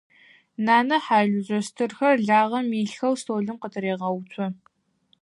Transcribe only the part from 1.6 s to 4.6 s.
стырхэр лагъэм илъхэу столым къытырегъэуцо.